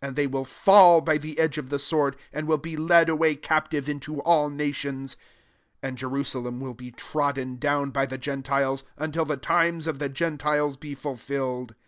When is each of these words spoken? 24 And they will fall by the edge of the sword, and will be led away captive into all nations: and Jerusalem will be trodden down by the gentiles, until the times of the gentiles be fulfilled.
24 0.00 0.08
And 0.08 0.16
they 0.16 0.26
will 0.26 0.44
fall 0.44 1.00
by 1.00 1.18
the 1.18 1.38
edge 1.38 1.56
of 1.56 1.68
the 1.68 1.78
sword, 1.78 2.16
and 2.32 2.48
will 2.48 2.58
be 2.58 2.76
led 2.76 3.08
away 3.08 3.36
captive 3.36 3.88
into 3.88 4.18
all 4.22 4.50
nations: 4.50 5.16
and 5.84 5.96
Jerusalem 5.96 6.58
will 6.58 6.74
be 6.74 6.90
trodden 6.90 7.58
down 7.58 7.90
by 7.90 8.04
the 8.04 8.18
gentiles, 8.18 8.82
until 8.96 9.24
the 9.24 9.36
times 9.36 9.86
of 9.86 10.00
the 10.00 10.08
gentiles 10.08 10.76
be 10.76 10.96
fulfilled. 10.96 11.76